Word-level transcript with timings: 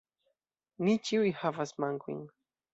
Ni 0.87 0.95
ĉiuj 1.09 1.29
havas 1.43 1.77
mankojn. 1.87 2.29